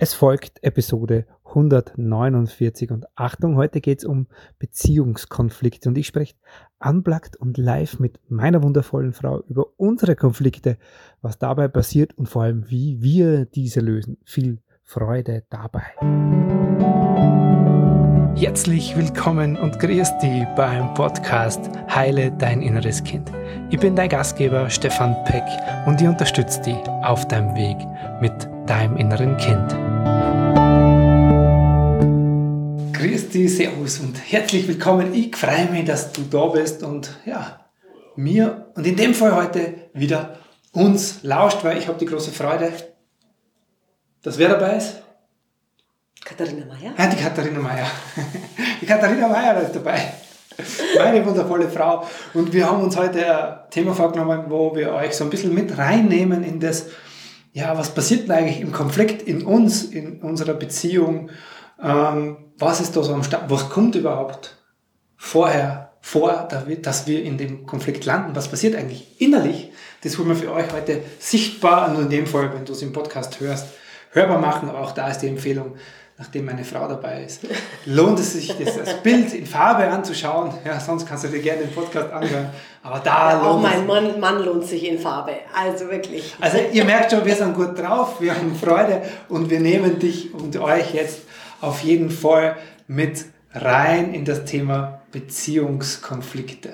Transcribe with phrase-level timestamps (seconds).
[0.00, 4.28] Es folgt Episode 149 und Achtung, heute geht es um
[4.60, 6.36] Beziehungskonflikte und ich spreche
[6.78, 10.78] unplugged und live mit meiner wundervollen Frau über unsere Konflikte,
[11.20, 14.18] was dabei passiert und vor allem, wie wir diese lösen.
[14.24, 15.82] Viel Freude dabei.
[18.40, 21.58] Herzlich willkommen und grüß dich beim Podcast
[21.92, 23.32] Heile dein inneres Kind.
[23.68, 25.42] Ich bin dein Gastgeber Stefan Peck
[25.86, 27.76] und ich unterstütze dich auf deinem Weg
[28.20, 28.32] mit
[28.70, 29.72] deinem inneren Kind.
[32.92, 35.12] Grüß dich, Servus und herzlich willkommen.
[35.14, 37.58] Ich freue mich, dass du da bist und ja,
[38.14, 40.38] mir und in dem Fall heute wieder
[40.70, 42.72] uns lauscht, weil ich habe die große Freude,
[44.22, 45.07] dass wer dabei ist.
[46.24, 46.94] Katharina Mayer?
[46.96, 47.86] Ja, die Katharina Mayer.
[48.80, 50.12] Die Katharina Mayer ist dabei.
[50.96, 52.04] Meine wundervolle Frau.
[52.34, 55.78] Und wir haben uns heute ein Thema vorgenommen, wo wir euch so ein bisschen mit
[55.78, 56.86] reinnehmen in das,
[57.52, 61.30] ja, was passiert denn eigentlich im Konflikt in uns, in unserer Beziehung?
[61.82, 63.48] Ähm, was ist da so am Start?
[63.48, 64.56] Was kommt überhaupt
[65.16, 66.48] vorher vor,
[66.82, 68.34] dass wir in dem Konflikt landen?
[68.34, 69.72] Was passiert eigentlich innerlich?
[70.02, 72.92] Das wollen wir für euch heute sichtbar, nur in dem Fall, wenn du es im
[72.92, 73.68] Podcast hörst,
[74.12, 74.68] hörbar machen.
[74.68, 75.76] Aber auch da ist die Empfehlung,
[76.18, 77.42] nachdem meine Frau dabei ist,
[77.86, 80.52] lohnt es sich, das, das Bild in Farbe anzuschauen.
[80.64, 82.50] Ja, sonst kannst du dir gerne den Podcast anhören.
[82.82, 85.32] Aber da ja, Auch mein Mann, Mann lohnt sich in Farbe.
[85.54, 86.34] Also wirklich.
[86.40, 90.34] Also ihr merkt schon, wir sind gut drauf, wir haben Freude und wir nehmen dich
[90.34, 91.20] und euch jetzt
[91.60, 96.70] auf jeden Fall mit rein in das Thema Beziehungskonflikte.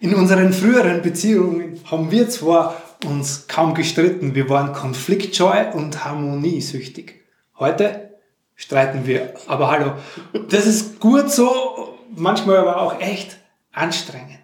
[0.00, 7.20] In unseren früheren Beziehungen haben wir zwar uns kaum gestritten, wir waren konfliktscheu und harmoniesüchtig.
[7.58, 8.10] Heute
[8.54, 9.34] streiten wir.
[9.46, 9.92] Aber hallo,
[10.48, 13.38] das ist gut so, manchmal aber auch echt
[13.72, 14.38] anstrengend.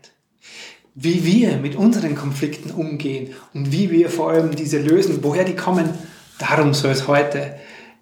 [0.94, 5.54] Wie wir mit unseren Konflikten umgehen und wie wir vor allem diese lösen, woher die
[5.54, 5.90] kommen,
[6.38, 7.56] darum soll es heute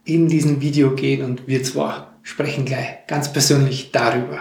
[0.05, 4.41] in diesem Video gehen und wir zwar sprechen gleich ganz persönlich darüber.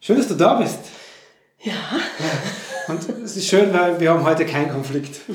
[0.00, 0.78] Schön, dass du da bist.
[1.62, 1.72] Ja.
[1.72, 2.59] ja.
[3.30, 5.20] Es ist schön, weil wir haben heute keinen Konflikt.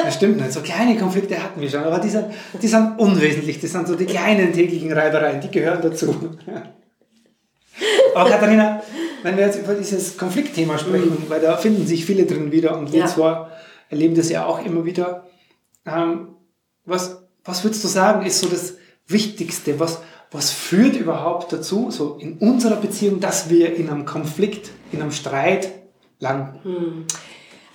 [0.00, 0.52] Das stimmt nicht.
[0.52, 2.26] So kleine Konflikte hatten wir schon, aber die sind,
[2.62, 3.60] die sind unwesentlich.
[3.60, 6.14] Das sind so die kleinen täglichen Reibereien, die gehören dazu.
[8.14, 8.80] Aber Katharina,
[9.24, 11.28] wenn wir jetzt über dieses Konfliktthema sprechen, mhm.
[11.28, 13.06] weil da finden sich viele drin wieder und wir ja.
[13.06, 13.50] zwar
[13.90, 15.26] erleben das ja auch immer wieder.
[15.84, 16.28] Ähm,
[16.86, 18.76] was, was würdest du sagen, ist so das
[19.08, 19.80] Wichtigste?
[19.80, 20.00] Was,
[20.30, 25.12] was führt überhaupt dazu, so in unserer Beziehung, dass wir in einem Konflikt, in einem
[25.12, 25.77] Streit
[26.18, 26.60] lang?
[26.62, 27.06] Hm.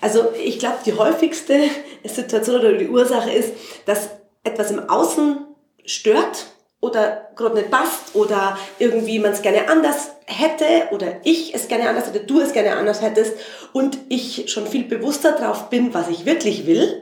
[0.02, 1.62] Also ich glaube, die häufigste
[2.04, 3.54] Situation oder die Ursache ist,
[3.86, 4.10] dass
[4.44, 5.46] etwas im Außen
[5.86, 6.48] stört
[6.82, 11.88] oder gerade nicht passt oder irgendwie man es gerne anders hätte oder ich es gerne
[11.88, 13.38] anders hätte, du es gerne anders hättest
[13.72, 17.02] und ich schon viel bewusster drauf bin, was ich wirklich will,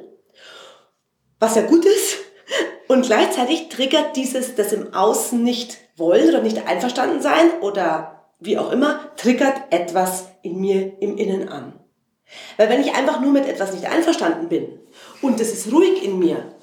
[1.39, 2.17] was ja gut ist
[2.87, 8.10] und gleichzeitig triggert dieses das im Außen nicht wollen oder nicht einverstanden sein oder
[8.41, 11.73] wie auch immer, triggert etwas in mir im Innen an.
[12.57, 14.79] Weil wenn ich einfach nur mit etwas nicht einverstanden bin
[15.21, 16.55] und es ist ruhig in mir,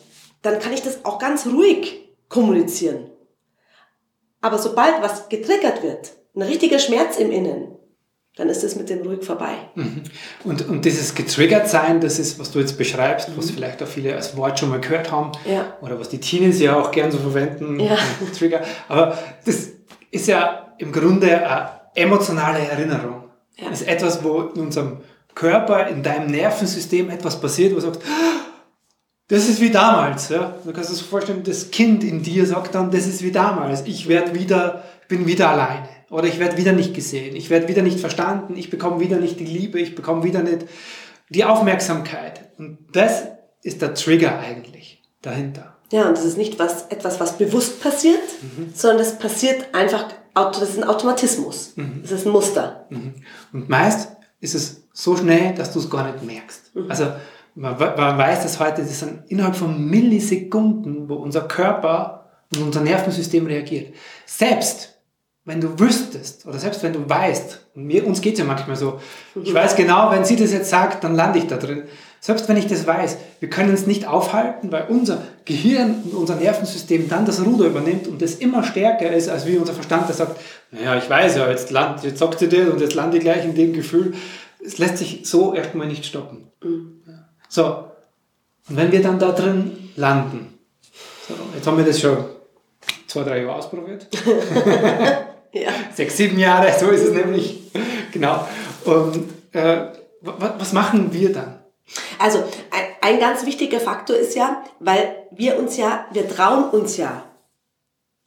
[0.42, 3.10] dann kann ich das auch ganz ruhig kommunizieren.
[4.40, 7.76] Aber sobald was getriggert wird, ein richtiger Schmerz im Innen,
[8.36, 9.54] dann ist es mit dem ruhig vorbei.
[9.74, 10.04] Mhm.
[10.44, 13.54] Und, und dieses getriggert sein, das ist, was du jetzt beschreibst, was mhm.
[13.54, 15.76] vielleicht auch viele als Wort schon mal gehört haben, ja.
[15.80, 17.98] oder was die Teenies ja auch gern so verwenden, ja.
[18.38, 18.62] Trigger.
[18.88, 19.70] Aber das
[20.12, 23.24] ist ja im Grunde eine emotionale Erinnerung.
[23.56, 23.70] Ja.
[23.70, 24.98] Das ist etwas, wo in unserem
[25.34, 28.00] Körper, in deinem Nervensystem etwas passiert, wo du sagst,
[29.28, 30.30] das ist wie damals.
[30.30, 30.54] Ja?
[30.64, 33.82] Du kannst dir das vorstellen, das Kind in dir sagt dann, das ist wie damals.
[33.84, 35.88] Ich werde wieder, bin wieder alleine.
[36.10, 37.36] Oder ich werde wieder nicht gesehen.
[37.36, 38.56] Ich werde wieder nicht verstanden.
[38.56, 39.78] Ich bekomme wieder nicht die Liebe.
[39.78, 40.66] Ich bekomme wieder nicht
[41.28, 42.52] die Aufmerksamkeit.
[42.58, 43.24] Und das
[43.62, 45.76] ist der Trigger eigentlich dahinter.
[45.92, 48.72] Ja, und das ist nicht was, etwas, was bewusst passiert, mhm.
[48.74, 50.06] sondern es passiert einfach,
[50.47, 51.72] das ist ein Automatismus.
[51.76, 52.00] Mhm.
[52.03, 52.87] Das ist ein Muster.
[52.91, 53.15] Mhm.
[53.53, 56.75] Und meist ist es so schnell, dass du es gar nicht merkst.
[56.75, 56.91] Mhm.
[56.91, 57.12] Also
[57.54, 62.81] man, man, weiß das heute, das sind innerhalb von Millisekunden, wo unser Körper und unser
[62.81, 63.94] Nervensystem reagiert.
[64.26, 64.94] Selbst
[65.44, 68.76] wenn du wüsstest oder selbst wenn du weißt, und mir, uns geht es ja manchmal
[68.76, 69.00] so,
[69.43, 71.84] ich weiß genau, wenn sie das jetzt sagt, dann lande ich da drin.
[72.20, 76.35] Selbst wenn ich das weiß, wir können es nicht aufhalten, weil unser Gehirn und unser
[76.37, 80.17] Nervensystem dann das Ruder übernimmt und das immer stärker ist, als wie unser Verstand, der
[80.17, 80.41] sagt,
[80.73, 83.44] naja, ich weiß ja, jetzt, land, jetzt sagt sie das und jetzt lande ich gleich
[83.44, 84.15] in dem Gefühl.
[84.65, 86.50] Es lässt sich so erstmal nicht stoppen.
[86.62, 87.00] Mhm.
[87.49, 87.65] So,
[88.69, 90.59] und wenn wir dann da drin landen,
[91.26, 92.25] so, jetzt haben wir das schon
[93.06, 94.06] zwei, drei Jahre ausprobiert.
[95.53, 95.70] ja.
[95.94, 97.61] Sechs, sieben Jahre, so ist es nämlich.
[98.12, 98.47] Genau.
[98.85, 99.87] Und äh,
[100.20, 101.57] was machen wir dann?
[102.19, 102.44] Also
[103.00, 107.25] ein ganz wichtiger Faktor ist ja, weil wir uns ja, wir trauen uns ja,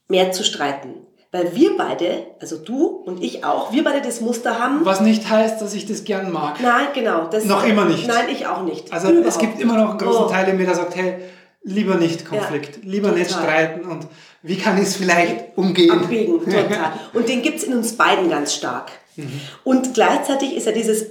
[0.08, 1.06] mehr zu streiten.
[1.30, 4.84] Weil wir beide, also du und ich auch, wir beide das Muster haben.
[4.84, 6.60] Was nicht heißt, dass ich das gern mag.
[6.60, 7.26] Nein, genau.
[7.28, 8.06] Das noch immer nicht.
[8.06, 8.92] Nein, ich auch nicht.
[8.92, 10.28] Also Überhaupt es gibt immer noch einen großen oh.
[10.28, 11.22] Teil in mir, der sagt, hey,
[11.62, 13.18] lieber nicht Konflikt, ja, lieber total.
[13.20, 14.06] nicht streiten und
[14.42, 15.90] wie kann ich es vielleicht umgehen?
[15.90, 16.92] Abwägen, total.
[17.14, 18.90] und den gibt es in uns beiden ganz stark.
[19.16, 19.40] Mhm.
[19.64, 21.06] Und gleichzeitig ist ja dieses,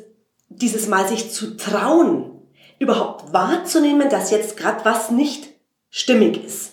[0.49, 2.40] dieses Mal sich zu trauen,
[2.81, 5.49] überhaupt wahrzunehmen, dass jetzt gerade was nicht
[5.91, 6.71] stimmig ist,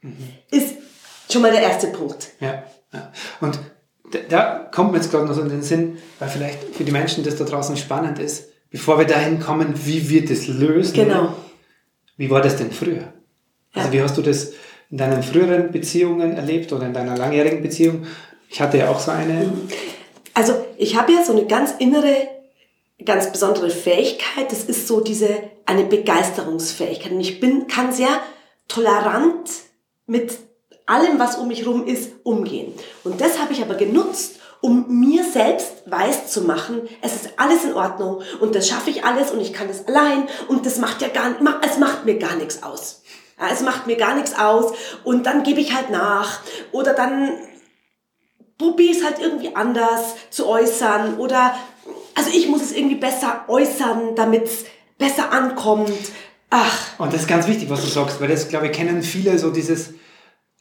[0.00, 0.16] mhm.
[0.50, 0.76] ist
[1.30, 2.30] schon mal der erste Punkt.
[2.40, 2.64] Ja.
[2.92, 3.12] Ja.
[3.40, 3.58] Und
[4.30, 7.22] da kommt mir jetzt gerade noch so in den Sinn, weil vielleicht für die Menschen
[7.22, 10.94] das da draußen spannend ist, bevor wir dahin kommen, wie wir das lösen.
[10.94, 11.34] Genau.
[12.16, 13.12] Wie war das denn früher?
[13.74, 13.92] Also ja.
[13.92, 14.52] wie hast du das
[14.90, 18.06] in deinen früheren Beziehungen erlebt oder in deiner langjährigen Beziehung?
[18.48, 19.52] Ich hatte ja auch so eine.
[20.34, 22.28] Also ich habe ja so eine ganz innere,
[23.04, 24.50] ganz besondere Fähigkeit.
[24.50, 25.28] Das ist so diese
[25.66, 27.12] eine Begeisterungsfähigkeit.
[27.12, 28.20] Und ich bin kann sehr
[28.68, 29.50] tolerant
[30.06, 30.38] mit
[30.86, 32.72] allem, was um mich herum ist, umgehen.
[33.04, 37.64] Und das habe ich aber genutzt, um mir selbst weiß zu machen, es ist alles
[37.64, 41.02] in Ordnung und das schaffe ich alles und ich kann das allein und das macht
[41.02, 41.34] ja gar,
[41.64, 43.02] es macht mir gar nichts aus.
[43.40, 44.72] Ja, es macht mir gar nichts aus
[45.02, 46.40] und dann gebe ich halt nach
[46.70, 47.32] oder dann
[48.56, 51.56] probiere es halt irgendwie anders zu äußern oder
[52.14, 54.64] also ich muss es irgendwie besser äußern, damit es
[54.98, 55.92] besser ankommt.
[56.50, 56.98] Ach.
[56.98, 59.50] Und das ist ganz wichtig, was du sagst, weil das, glaube ich, kennen viele so
[59.50, 59.94] dieses,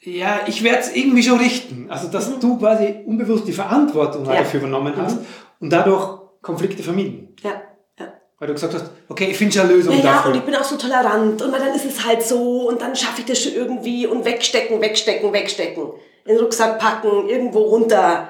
[0.04, 1.88] ja, ich werde es irgendwie schon richten.
[1.90, 2.40] Also, dass mhm.
[2.40, 4.38] du quasi unbewusst die Verantwortung ja.
[4.38, 5.26] dafür übernommen hast mhm.
[5.60, 7.36] und dadurch Konflikte vermieden.
[7.44, 7.62] Ja.
[8.00, 8.14] ja.
[8.40, 10.32] Weil du gesagt hast, okay, ich finde schon eine Lösung ja, dafür.
[10.32, 12.96] Ja, und ich bin auch so tolerant und dann ist es halt so und dann
[12.96, 15.92] schaffe ich das schon irgendwie und wegstecken, wegstecken, wegstecken.
[16.26, 18.30] In den Rucksack packen, irgendwo runter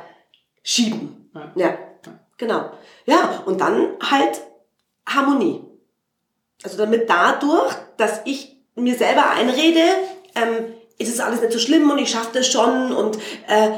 [0.64, 1.30] schieben.
[1.34, 1.52] Ja.
[1.56, 1.78] ja.
[2.38, 2.72] Genau.
[3.06, 4.42] Ja, und dann halt
[5.06, 5.62] Harmonie.
[6.64, 9.84] Also damit dadurch, dass ich mir selber einrede,
[10.36, 13.18] ähm, ist es alles nicht so schlimm und ich schaffe das schon und
[13.48, 13.72] äh,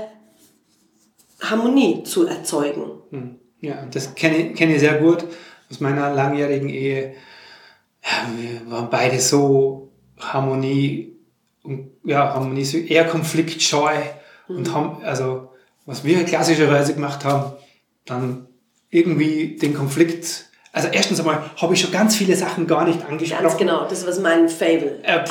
[1.42, 2.92] Harmonie zu erzeugen.
[3.12, 3.40] Hm.
[3.62, 5.26] Ja, das kenne ich, kenn ich sehr gut
[5.70, 7.16] aus meiner langjährigen Ehe.
[8.04, 9.90] Ja, wir waren beide so
[10.20, 11.16] Harmonie
[11.64, 13.96] und ja, Harmonie, so eher konfliktscheu
[14.48, 14.58] mhm.
[14.58, 15.50] und haben, also
[15.86, 17.54] was wir klassischerweise gemacht haben,
[18.06, 18.48] dann
[18.94, 20.46] irgendwie den Konflikt
[20.76, 23.44] also erstens einmal habe ich schon ganz viele Sachen gar nicht angesprochen.
[23.44, 25.00] Ganz genau, das war mein Fable.
[25.04, 25.24] Äh,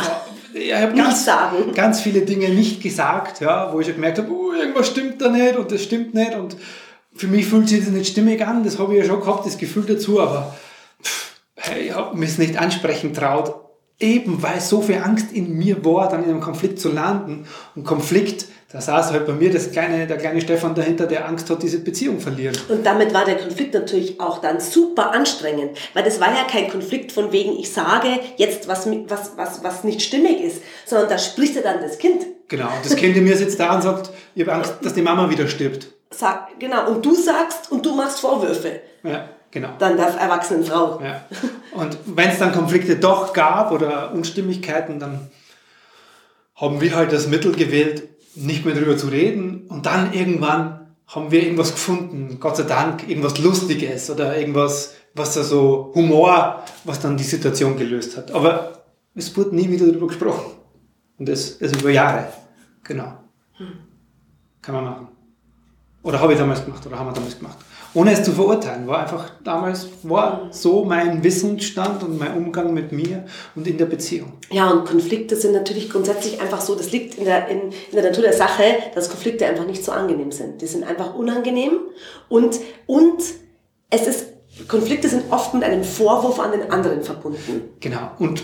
[0.54, 1.28] ich habe ganz,
[1.74, 5.56] ganz viele Dinge nicht gesagt, ja, wo ich gemerkt habe, uh, irgendwas stimmt da nicht
[5.56, 6.56] und das stimmt nicht und
[7.14, 9.58] für mich fühlt sich das nicht stimmig an, das habe ich ja schon gehabt, das
[9.58, 10.54] Gefühl dazu, aber
[11.02, 11.32] pff,
[11.80, 13.54] ich habe mich nicht ansprechen traut,
[13.98, 17.84] eben weil so viel Angst in mir war, dann in einem Konflikt zu landen und
[17.84, 21.62] Konflikt da saß halt bei mir das kleine, der kleine Stefan dahinter, der Angst hat,
[21.62, 22.56] diese Beziehung verlieren.
[22.70, 26.70] Und damit war der Konflikt natürlich auch dann super anstrengend, weil das war ja kein
[26.70, 28.08] Konflikt von wegen, ich sage
[28.38, 32.24] jetzt was, was, was, was nicht stimmig ist, sondern da spricht ja dann das Kind.
[32.48, 35.02] Genau, und das Kind in mir sitzt da und sagt, ich habe Angst, dass die
[35.02, 35.88] Mama wieder stirbt.
[36.10, 38.80] Sag, genau, und du sagst und du machst Vorwürfe.
[39.02, 39.70] Ja, genau.
[39.78, 40.98] Dann der erwachsenen Frau.
[41.02, 41.26] Ja.
[41.72, 45.30] Und wenn es dann Konflikte doch gab oder Unstimmigkeiten, dann
[46.54, 51.30] haben wir halt das Mittel gewählt, nicht mehr darüber zu reden und dann irgendwann haben
[51.30, 57.00] wir irgendwas gefunden, Gott sei Dank, irgendwas Lustiges oder irgendwas, was da so Humor, was
[57.00, 58.30] dann die Situation gelöst hat.
[58.30, 58.84] Aber
[59.14, 60.52] es wurde nie wieder darüber gesprochen.
[61.18, 62.32] Und das, das über Jahre.
[62.82, 63.12] Genau.
[63.58, 63.72] Hm.
[64.62, 65.08] Kann man machen.
[66.02, 67.58] Oder habe ich damals gemacht oder haben wir damals gemacht
[67.94, 68.86] ohne es zu verurteilen.
[68.86, 73.86] War einfach damals, war so mein Wissensstand und mein Umgang mit mir und in der
[73.86, 74.32] Beziehung.
[74.50, 78.04] Ja, und Konflikte sind natürlich grundsätzlich einfach so, das liegt in der, in, in der
[78.04, 80.62] Natur der Sache, dass Konflikte einfach nicht so angenehm sind.
[80.62, 81.72] Die sind einfach unangenehm
[82.28, 83.22] und, und
[83.90, 84.26] es ist,
[84.68, 87.70] Konflikte sind oft mit einem Vorwurf an den anderen verbunden.
[87.80, 88.10] Genau.
[88.18, 88.42] Und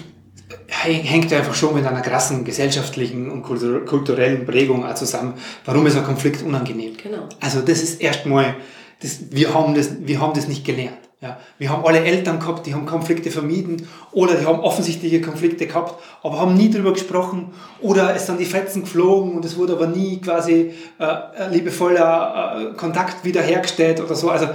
[0.67, 5.35] hängt einfach schon mit einer krassen gesellschaftlichen und kulturellen Prägung zusammen.
[5.65, 6.97] Warum ist ein Konflikt unangenehm?
[7.03, 7.29] Genau.
[7.41, 8.57] Also das ist erstmal
[9.03, 10.99] das, wir, haben das, wir haben das nicht gelernt.
[11.21, 15.67] Ja, wir haben alle Eltern gehabt, die haben Konflikte vermieden oder die haben offensichtliche Konflikte
[15.67, 19.73] gehabt, aber haben nie darüber gesprochen oder es sind die Fetzen geflogen und es wurde
[19.73, 24.31] aber nie quasi äh, liebevoller äh, Kontakt wiederhergestellt oder so.
[24.31, 24.49] Also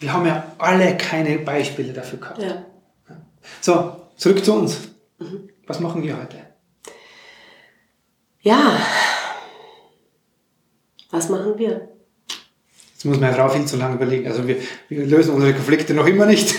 [0.00, 2.42] wir haben ja alle keine Beispiele dafür gehabt.
[2.42, 2.64] Ja.
[3.60, 4.88] So, zurück zu uns.
[5.20, 5.50] Mhm.
[5.68, 6.38] Was machen wir heute?
[8.40, 8.76] Ja,
[11.10, 11.88] was machen wir?
[12.98, 14.26] Jetzt muss meine Frau viel zu lange überlegen.
[14.26, 14.56] Also wir,
[14.88, 16.52] wir lösen unsere Konflikte noch immer nicht.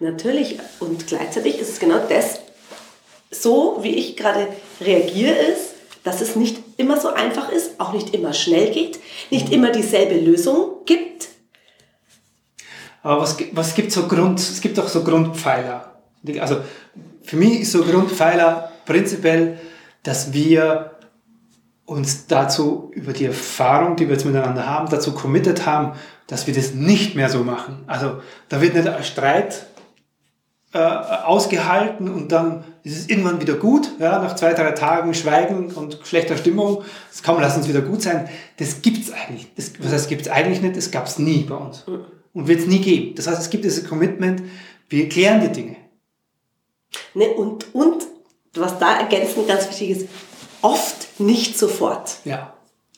[0.00, 0.58] Natürlich.
[0.80, 2.40] Und gleichzeitig ist es genau das,
[3.30, 4.48] so wie ich gerade
[4.82, 5.70] reagiere, ist,
[6.04, 8.98] dass es nicht immer so einfach ist, auch nicht immer schnell geht,
[9.30, 11.28] nicht immer dieselbe Lösung gibt.
[13.02, 15.96] Aber was, was gibt so Grund, es gibt auch so Grundpfeiler.
[16.38, 16.58] Also
[17.22, 19.58] für mich ist so Grundpfeiler prinzipiell,
[20.02, 20.91] dass wir
[21.84, 25.92] uns dazu über die Erfahrung, die wir jetzt miteinander haben, dazu committed haben,
[26.26, 27.84] dass wir das nicht mehr so machen.
[27.86, 29.66] Also da wird nicht ein Streit
[30.72, 35.70] äh, ausgehalten und dann ist es irgendwann wieder gut, ja, nach zwei, drei Tagen Schweigen
[35.72, 38.28] und schlechter Stimmung, das kann lass uns wieder gut sein.
[38.58, 39.48] Das gibt's eigentlich.
[39.54, 41.84] Das, was heißt, gibt's eigentlich nicht, das gab's nie bei uns.
[42.32, 43.14] Und wird es nie geben.
[43.14, 44.42] Das heißt, es gibt dieses Commitment,
[44.88, 45.76] wir klären die Dinge.
[47.14, 48.06] Ne, und, und,
[48.54, 50.08] was da ergänzend ganz wichtig ist,
[50.62, 52.16] oft nicht sofort.
[52.24, 52.54] Ja.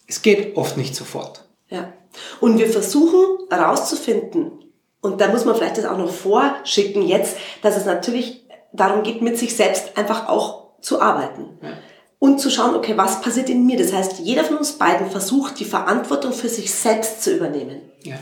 [0.06, 1.44] Es geht oft nicht sofort.
[1.68, 1.92] Ja.
[2.40, 4.52] Und wir versuchen herauszufinden,
[5.00, 9.20] und da muss man vielleicht das auch noch vorschicken jetzt, dass es natürlich darum geht,
[9.20, 11.58] mit sich selbst einfach auch zu arbeiten.
[11.60, 11.72] Ja.
[12.18, 13.76] Und zu schauen, okay, was passiert in mir?
[13.76, 17.82] Das heißt, jeder von uns beiden versucht, die Verantwortung für sich selbst zu übernehmen.
[18.02, 18.16] Ja.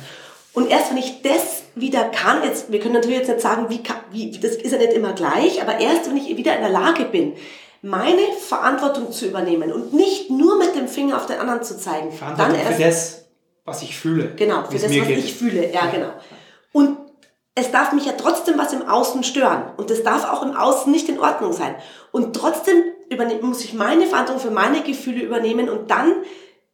[0.54, 3.80] Und erst wenn ich das wieder kann, jetzt, wir können natürlich jetzt nicht sagen, wie,
[4.10, 7.04] wie, das ist ja nicht immer gleich, aber erst wenn ich wieder in der Lage
[7.04, 7.34] bin,
[7.82, 12.12] meine Verantwortung zu übernehmen und nicht nur mit dem Finger auf den anderen zu zeigen.
[12.12, 13.24] Verantwortung dann erst, für das,
[13.64, 14.34] was ich fühle.
[14.36, 15.18] Genau, für das, was geht.
[15.18, 16.12] ich fühle, ja, genau.
[16.72, 16.96] Und
[17.54, 19.72] es darf mich ja trotzdem was im Außen stören.
[19.76, 21.74] Und es darf auch im Außen nicht in Ordnung sein.
[22.12, 22.82] Und trotzdem
[23.42, 26.14] muss ich meine Verantwortung für meine Gefühle übernehmen und dann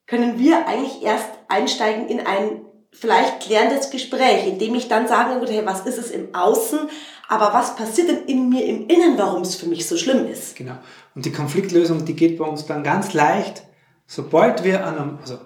[0.06, 5.40] können wir eigentlich erst einsteigen in ein vielleicht klärendes Gespräch, in dem ich dann sagen
[5.40, 6.80] würde, hey, was ist es im Außen,
[7.28, 10.56] aber was passiert denn in mir im Innen, warum es für mich so schlimm ist?
[10.56, 10.78] Genau.
[11.14, 13.62] Und die Konfliktlösung, die geht bei uns dann ganz leicht,
[14.06, 15.38] sobald wir an einem, also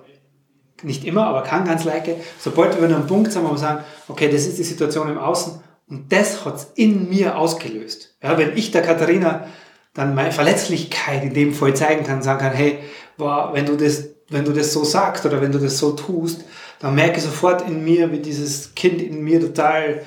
[0.82, 3.58] nicht immer, aber kann ganz leicht gehen, sobald wir an einem Punkt sind, wo wir
[3.58, 8.16] sagen, okay, das ist die Situation im Außen und das hat es in mir ausgelöst.
[8.22, 9.46] Ja, wenn ich der Katharina
[9.94, 12.78] dann meine Verletzlichkeit in dem Fall zeigen kann, sagen kann, hey,
[13.18, 16.44] boah, wenn du das, wenn du das so sagst oder wenn du das so tust,
[16.82, 20.02] dann merke ich sofort in mir, wie dieses Kind in mir total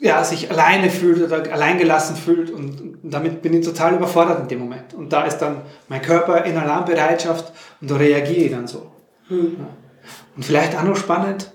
[0.00, 4.58] ja, sich alleine fühlt oder alleingelassen fühlt und, damit bin ich total überfordert in dem
[4.58, 4.92] Moment.
[4.94, 8.90] Und da ist dann mein Körper in Alarmbereitschaft und da reagiere ich dann so.
[9.28, 9.56] Hm.
[9.58, 9.68] Ja.
[10.36, 11.52] Und vielleicht auch noch spannend,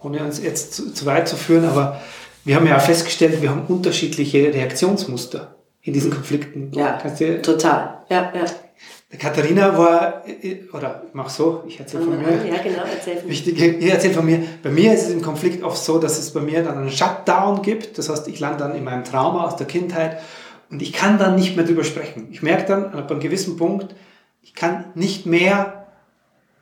[0.00, 2.00] ohne uns jetzt zu, zu, weit zu führen, aber
[2.44, 6.72] wir haben ja festgestellt, wir haben unterschiedliche Reaktionsmuster in diesen Konflikten.
[6.72, 6.98] Ja,
[7.42, 8.04] total.
[8.08, 8.44] Ja, ja.
[9.18, 10.22] Katharina war,
[10.72, 12.28] oder ich mach so, ich erzähle von mir.
[12.46, 14.42] Ja, genau, erzähl von Wichtig, ich erzähle von mir.
[14.62, 17.60] Bei mir ist es im Konflikt oft so, dass es bei mir dann einen Shutdown
[17.60, 17.98] gibt.
[17.98, 20.18] Das heißt, ich lande dann in meinem Trauma aus der Kindheit
[20.70, 22.28] und ich kann dann nicht mehr drüber sprechen.
[22.30, 23.94] Ich merke dann ab einem gewissen Punkt,
[24.40, 25.86] ich kann nicht mehr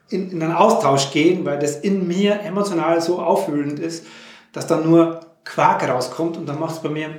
[0.09, 4.04] in, in einen Austausch gehen, weil das in mir emotional so aufwühlend ist,
[4.52, 7.11] dass dann nur Quark rauskommt und dann macht es bei mir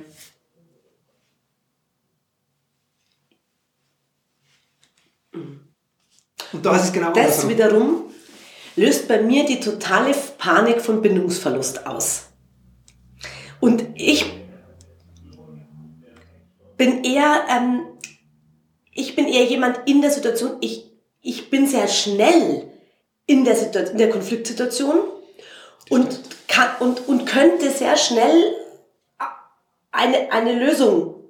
[6.54, 8.12] Und da ist es genau Das wiederum
[8.76, 12.28] löst bei mir die totale Panik von Bindungsverlust aus.
[13.60, 14.26] Und ich
[16.78, 17.82] bin eher, ähm,
[18.92, 20.92] ich bin eher jemand in der Situation, ich,
[21.22, 22.72] ich bin sehr schnell
[23.28, 25.00] in der, Situation, in der Konfliktsituation
[25.90, 28.56] und, kann, und, und könnte sehr schnell
[29.92, 31.30] eine, eine Lösung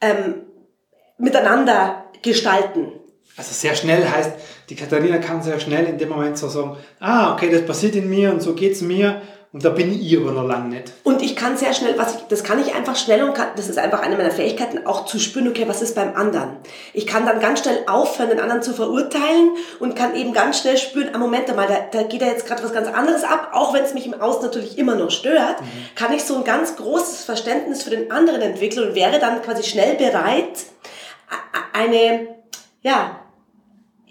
[0.00, 0.42] ähm,
[1.18, 2.92] miteinander gestalten.
[3.36, 4.30] Also sehr schnell heißt,
[4.68, 8.08] die Katharina kann sehr schnell in dem Moment so sagen, ah, okay, das passiert in
[8.08, 9.22] mir und so geht's mir
[9.54, 10.92] und da bin ich aber noch lange nicht.
[11.04, 13.68] Und ich kann sehr schnell, was ich, das kann ich einfach schnell und kann, das
[13.68, 16.56] ist einfach eine meiner Fähigkeiten, auch zu spüren, okay, was ist beim anderen.
[16.92, 20.76] Ich kann dann ganz schnell aufhören, den anderen zu verurteilen und kann eben ganz schnell
[20.76, 23.72] spüren, ah, Moment mal, da, da geht ja jetzt gerade was ganz anderes ab, auch
[23.74, 25.66] wenn es mich im Außen natürlich immer noch stört, mhm.
[25.94, 29.62] kann ich so ein ganz großes Verständnis für den anderen entwickeln und wäre dann quasi
[29.62, 30.64] schnell bereit,
[31.72, 32.26] eine,
[32.82, 33.20] ja,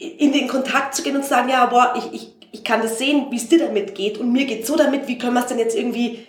[0.04, 2.98] in den Kontakt zu gehen und zu sagen, ja, boah, ich, ich, ich kann das
[2.98, 5.48] sehen, wie es dir damit geht und mir geht so damit, wie können wir es
[5.48, 6.26] denn jetzt irgendwie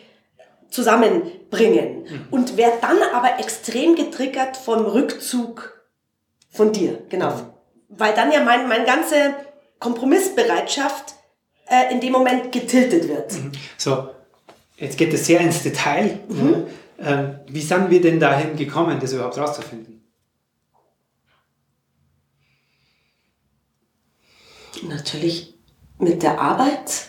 [0.71, 2.03] zusammenbringen?
[2.03, 2.27] Mhm.
[2.31, 5.85] Und werde dann aber extrem getriggert vom Rückzug
[6.51, 7.31] von dir, genau.
[7.31, 7.43] Mhm.
[7.89, 9.35] Weil dann ja mein, meine ganze
[9.79, 11.15] Kompromissbereitschaft
[11.69, 13.33] äh, in dem Moment getiltet wird.
[13.33, 13.53] Mhm.
[13.77, 14.09] So,
[14.77, 16.19] jetzt geht es sehr ins Detail.
[16.29, 16.51] Mhm.
[16.51, 16.67] Ne?
[17.01, 19.94] Ähm, wie sind wir denn dahin gekommen, das überhaupt rauszufinden?
[24.89, 25.55] Natürlich
[25.99, 27.09] mit der Arbeit,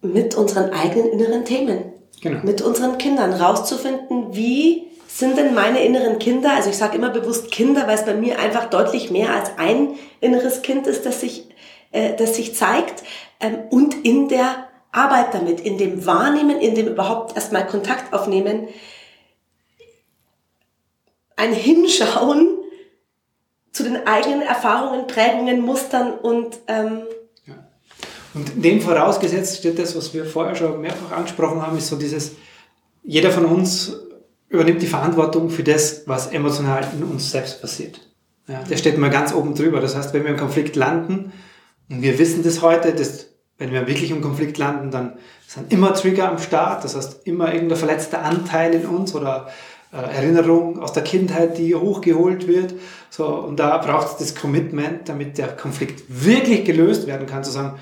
[0.00, 2.44] mit unseren eigenen inneren Themen, genau.
[2.44, 7.52] mit unseren Kindern rauszufinden, wie sind denn meine inneren Kinder, also ich sage immer bewusst
[7.52, 11.48] Kinder, weil es bei mir einfach deutlich mehr als ein inneres Kind ist, das sich,
[11.92, 13.04] äh, das sich zeigt
[13.38, 18.68] ähm, und in der Arbeit damit, in dem Wahrnehmen, in dem überhaupt erstmal Kontakt aufnehmen,
[21.36, 22.58] ein Hinschauen
[23.72, 27.02] zu den eigenen Erfahrungen, Prägungen, Mustern und ähm.
[28.34, 32.32] Und dem vorausgesetzt steht das, was wir vorher schon mehrfach angesprochen haben, ist so dieses,
[33.02, 33.96] jeder von uns
[34.48, 38.00] übernimmt die Verantwortung für das, was emotional in uns selbst passiert.
[38.46, 39.80] Ja, der steht mal ganz oben drüber.
[39.80, 41.32] Das heißt, wenn wir im Konflikt landen,
[41.90, 43.26] und wir wissen das heute, dass
[43.58, 45.14] wenn wir wirklich im Konflikt landen, dann
[45.46, 46.84] sind immer Trigger am Start.
[46.84, 49.48] Das heißt, immer irgendein verletzter Anteil in uns oder
[49.92, 52.74] äh, Erinnerung aus der Kindheit, die hochgeholt wird.
[53.10, 57.50] So, und da braucht es das Commitment, damit der Konflikt wirklich gelöst werden kann, zu
[57.50, 57.78] sagen,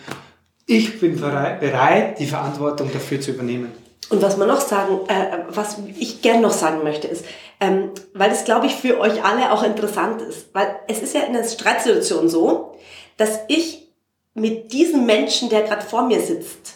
[0.67, 3.73] ich bin bereit, die Verantwortung dafür zu übernehmen.
[4.11, 7.25] Und was man noch sagen, äh, was ich gern noch sagen möchte, ist,
[7.61, 11.23] ähm, weil es, glaube ich, für euch alle auch interessant ist, weil es ist ja
[11.23, 12.77] in einer Streitsituation so,
[13.17, 13.89] dass ich
[14.35, 16.75] mit diesem Menschen, der gerade vor mir sitzt,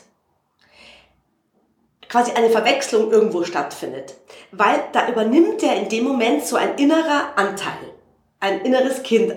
[2.08, 4.14] quasi eine Verwechslung irgendwo stattfindet.
[4.52, 7.92] Weil da übernimmt er in dem Moment so ein innerer Anteil,
[8.40, 9.34] ein inneres Kind,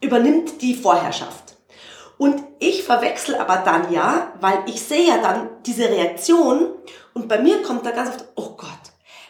[0.00, 1.56] übernimmt die Vorherrschaft.
[2.16, 6.68] Und ich verwechsel aber dann ja, weil ich sehe ja dann diese Reaktion
[7.12, 8.68] und bei mir kommt da ganz oft, oh Gott,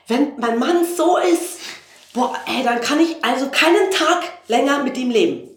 [0.08, 1.58] wenn mein Mann so ist,
[2.12, 5.48] boah, ey, dann kann ich also keinen Tag länger mit ihm leben.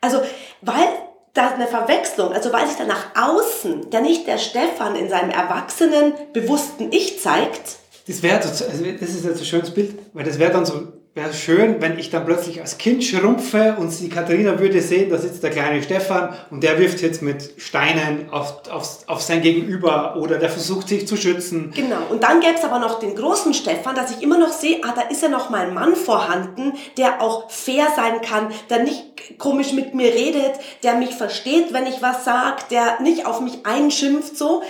[0.00, 0.20] Also,
[0.60, 0.88] weil
[1.34, 5.30] da eine Verwechslung, also weil sich da nach außen der nicht der Stefan in seinem
[5.30, 7.76] erwachsenen, bewussten Ich zeigt.
[8.06, 11.34] Das wäre, also das ist jetzt ein schönes Bild, weil das wäre dann so wäre
[11.34, 15.42] schön, wenn ich dann plötzlich als Kind schrumpfe und die Katharina würde sehen, da sitzt
[15.42, 20.38] der kleine Stefan und der wirft jetzt mit Steinen auf, auf, auf sein Gegenüber oder
[20.38, 21.72] der versucht sich zu schützen.
[21.74, 24.80] Genau, und dann gäbe es aber noch den großen Stefan, dass ich immer noch sehe,
[24.84, 29.38] ah, da ist ja noch mein Mann vorhanden, der auch fair sein kann, der nicht
[29.38, 30.52] komisch mit mir redet,
[30.84, 34.62] der mich versteht, wenn ich was sage, der nicht auf mich einschimpft, so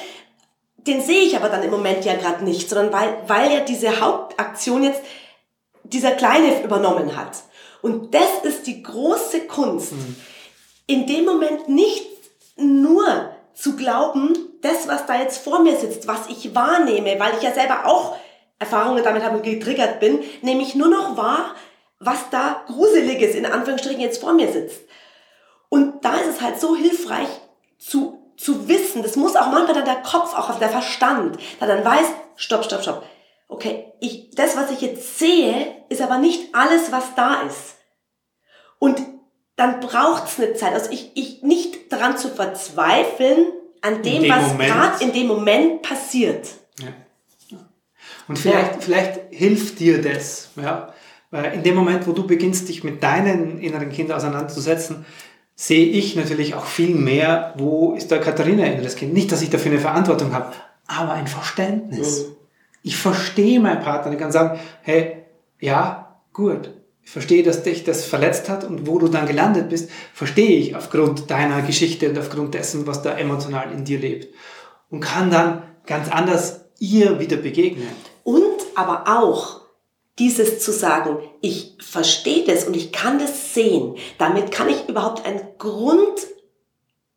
[0.87, 4.01] den sehe ich aber dann im Moment ja gerade nicht, sondern weil, weil ja diese
[4.01, 5.03] Hauptaktion jetzt
[5.93, 7.43] dieser Kleine übernommen hat.
[7.83, 9.93] Und das ist die große Kunst.
[9.93, 10.17] Mhm.
[10.87, 12.07] In dem Moment nicht
[12.57, 17.43] nur zu glauben, das, was da jetzt vor mir sitzt, was ich wahrnehme, weil ich
[17.43, 18.17] ja selber auch
[18.59, 21.55] Erfahrungen damit habe und getriggert bin, nehme ich nur noch wahr,
[22.01, 24.81] was da Gruseliges in Anführungsstrichen jetzt vor mir sitzt.
[25.69, 27.29] Und da ist es halt so hilfreich
[27.79, 31.85] zu, zu wissen, das muss auch manchmal dann der Kopf, auch der Verstand, da dann
[31.85, 33.05] weiß, stopp, stopp, stopp
[33.49, 37.77] okay, ich, das, was ich jetzt sehe, ist aber nicht alles, was da ist.
[38.79, 39.01] Und
[39.57, 40.73] dann braucht's eine Zeit.
[40.73, 43.47] Also ich, ich nicht daran zu verzweifeln,
[43.81, 46.49] an dem, dem was gerade in dem Moment passiert.
[46.81, 46.89] Ja.
[48.29, 48.81] Und vielleicht, ja.
[48.81, 50.93] vielleicht hilft dir das, ja.
[51.31, 55.05] Weil in dem Moment, wo du beginnst, dich mit deinen inneren Kindern auseinanderzusetzen,
[55.55, 59.13] sehe ich natürlich auch viel mehr, wo ist der Katharina inneres Kind.
[59.13, 60.53] Nicht, dass ich dafür eine Verantwortung habe,
[60.87, 62.29] aber ein Verständnis.
[62.29, 62.37] Mhm.
[62.83, 64.13] Ich verstehe meinen Partner.
[64.13, 65.25] Ich kann sagen, hey,
[65.61, 66.71] ja, gut.
[67.03, 70.77] Ich verstehe, dass dich das verletzt hat und wo du dann gelandet bist, verstehe ich
[70.77, 74.35] aufgrund deiner Geschichte und aufgrund dessen, was da emotional in dir lebt.
[74.91, 77.89] Und kann dann ganz anders ihr wieder begegnen.
[78.25, 79.63] Und aber auch
[80.19, 83.97] dieses zu sagen, ich verstehe das und ich kann das sehen.
[84.19, 86.27] Damit kann ich überhaupt einen Grund,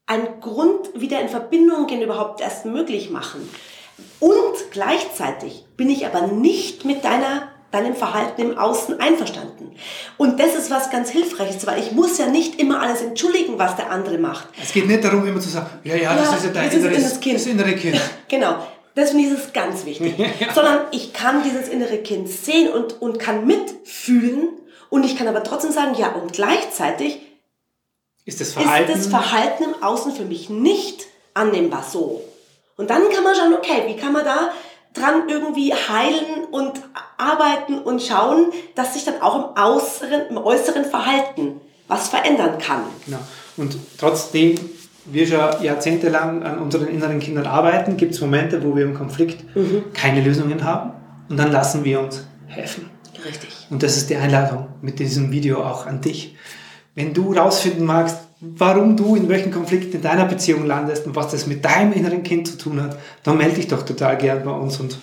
[0.06, 3.49] einen Grund wieder in Verbindung gehen, überhaupt erst möglich machen.
[4.19, 9.71] Und gleichzeitig bin ich aber nicht mit deiner deinem Verhalten im Außen einverstanden.
[10.17, 13.77] Und das ist was ganz Hilfreiches, weil ich muss ja nicht immer alles entschuldigen, was
[13.77, 14.49] der andere macht.
[14.62, 17.36] Es geht nicht darum, immer zu sagen, ja, ja, das ist ja dein inneres, kind.
[17.36, 17.99] das innere Kind.
[18.27, 18.55] genau.
[18.93, 20.17] Das finde ich ganz wichtig.
[20.39, 20.53] ja.
[20.53, 24.49] Sondern ich kann dieses innere Kind sehen und, und kann mitfühlen
[24.89, 27.19] und ich kann aber trotzdem sagen, ja, und gleichzeitig
[28.25, 32.21] ist das Verhalten, ist das Verhalten im Außen für mich nicht annehmbar so.
[32.75, 34.51] Und dann kann man schauen, okay, wie kann man da
[34.93, 36.82] dran irgendwie heilen und
[37.17, 42.82] arbeiten und schauen, dass sich dann auch im äußeren, im äußeren Verhalten was verändern kann.
[43.06, 43.19] Genau.
[43.58, 44.56] Und trotzdem
[45.06, 49.56] wir schon jahrzehntelang an unseren inneren Kindern arbeiten, gibt es Momente, wo wir im Konflikt
[49.56, 49.86] mhm.
[49.93, 50.91] keine Lösungen haben
[51.30, 52.89] und dann lassen wir uns helfen.
[53.25, 53.67] Richtig.
[53.69, 56.36] Und das ist die Einladung mit diesem Video auch an dich.
[56.95, 61.30] Wenn du rausfinden magst, warum du in welchen Konflikt in deiner Beziehung landest und was
[61.30, 64.51] das mit deinem inneren Kind zu tun hat, dann melde dich doch total gern bei
[64.51, 64.97] uns und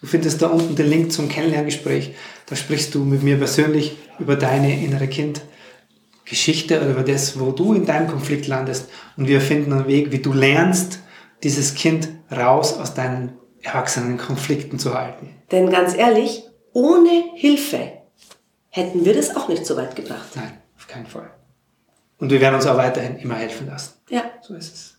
[0.00, 2.14] du findest da unten den Link zum Kennenlerngespräch.
[2.46, 5.40] Da sprichst du mit mir persönlich über deine innere Kind.
[6.24, 10.12] Geschichte oder über das, wo du in deinem Konflikt landest und wir finden einen Weg,
[10.12, 11.00] wie du lernst,
[11.42, 15.34] dieses Kind raus aus deinen erwachsenen Konflikten zu halten.
[15.50, 17.92] Denn ganz ehrlich, ohne Hilfe
[18.68, 20.36] hätten wir das auch nicht so weit gebracht.
[20.36, 21.30] Nein, auf keinen Fall.
[22.20, 23.94] Und wir werden uns auch weiterhin immer helfen lassen.
[24.10, 24.22] Ja.
[24.42, 24.96] So ist es.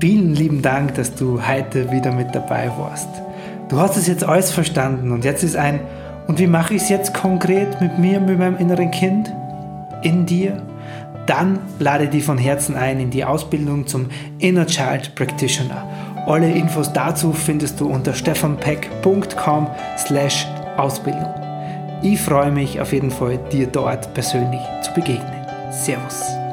[0.00, 3.08] Vielen lieben Dank, dass du heute wieder mit dabei warst.
[3.68, 5.80] Du hast es jetzt alles verstanden und jetzt ist ein,
[6.28, 9.32] und wie mache ich es jetzt konkret mit mir, mit meinem inneren Kind?
[10.02, 10.62] In dir?
[11.26, 15.88] Dann lade dich von Herzen ein in die Ausbildung zum Inner Child Practitioner
[16.26, 20.46] Alle Infos dazu findest du unter stefanpeck.com slash
[20.76, 21.45] Ausbildung.
[22.02, 25.46] Ich freue mich auf jeden Fall, dir dort persönlich zu begegnen.
[25.70, 26.45] Servus.